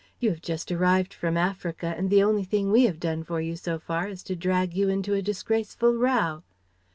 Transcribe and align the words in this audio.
You 0.19 0.31
have 0.31 0.41
just 0.41 0.71
arrived 0.71 1.13
from 1.13 1.37
Africa 1.37 1.93
and 1.95 2.09
the 2.09 2.23
only 2.23 2.43
thing 2.43 2.71
we 2.71 2.85
have 2.85 2.99
done 2.99 3.23
for 3.23 3.39
you, 3.39 3.55
so 3.55 3.77
far, 3.77 4.07
is 4.07 4.23
to 4.23 4.35
drag 4.35 4.73
you 4.73 4.89
into 4.89 5.13
a 5.13 5.21
disgraceful 5.21 5.93
row." 5.95 6.41